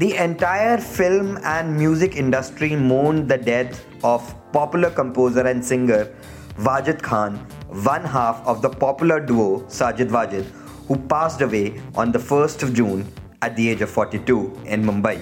[0.00, 4.22] The entire film and music industry mourned the death of
[4.52, 6.14] popular composer and singer
[6.58, 7.34] Wajid Khan,
[7.88, 10.44] one half of the popular duo Sajid Wajid,
[10.86, 15.18] who passed away on the 1st of June at the age of 42 in Mumbai.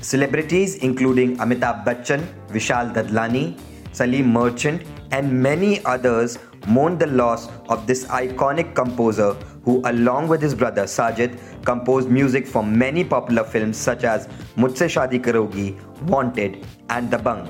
[0.00, 3.60] Celebrities including Amitabh Bachchan, Vishal Dadlani,
[3.92, 10.42] Salim Merchant, and many others mourned the loss of this iconic composer who, along with
[10.42, 16.64] his brother Sajid, composed music for many popular films such as Mujhse Shaadi Karogi, Wanted,
[16.88, 17.48] and Dabangg.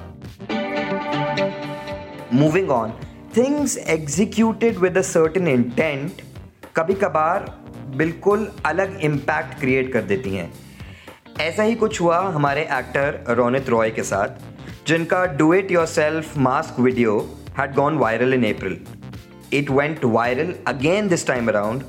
[2.33, 2.95] Moving on,
[3.33, 6.23] things executed with a certain intent
[6.77, 7.45] कभी कभार
[7.97, 10.53] बिल्कुल अलग impact create कर देती हैं
[11.41, 16.81] ऐसा ही कुछ हुआ हमारे एक्टर रोनित रॉय के साथ जिनका do it yourself mask
[16.81, 17.19] video
[17.61, 18.77] had gone viral in April.
[19.51, 21.85] It went viral again this time around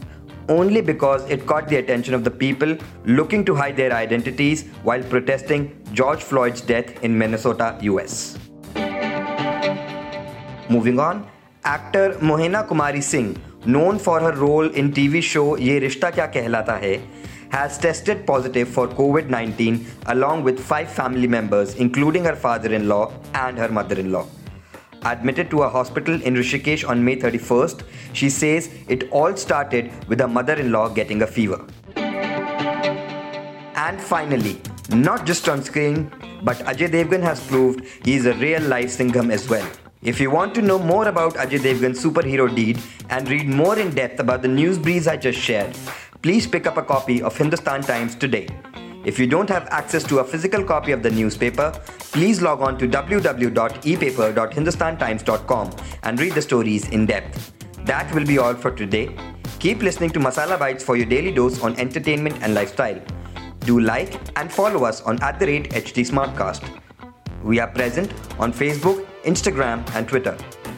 [0.51, 5.03] only because it caught the attention of the people looking to hide their identities while
[5.03, 8.37] protesting George Floyd's death in Minnesota, US.
[10.69, 11.25] Moving on,
[11.63, 16.79] actor Mohena Kumari Singh, known for her role in TV show Ye Rishta Kya Kehlata
[16.79, 17.01] Hai,
[17.49, 22.87] has tested positive for COVID 19 along with five family members, including her father in
[22.87, 24.25] law and her mother in law
[25.03, 30.19] admitted to a hospital in Rishikesh on May 31st, she says it all started with
[30.19, 31.65] her mother in law getting a fever.
[33.75, 36.11] And finally, not just on screen,
[36.43, 39.67] but Ajay Devgan has proved he is a real life Singham as well.
[40.01, 43.93] If you want to know more about Ajay Devgan's superhero deed and read more in
[43.93, 45.75] depth about the news breeze I just shared,
[46.21, 48.47] please pick up a copy of Hindustan Times today.
[49.03, 51.71] If you don't have access to a physical copy of the newspaper,
[52.11, 55.71] please log on to www.epaper.hindustantimes.com
[56.03, 57.51] and read the stories in depth.
[57.85, 59.09] That will be all for today.
[59.59, 63.01] Keep listening to Masala Bites for your daily dose on entertainment and lifestyle.
[63.61, 66.61] Do like and follow us on at the rate HT Smartcast.
[67.43, 70.37] We are present on Facebook, Instagram, and Twitter.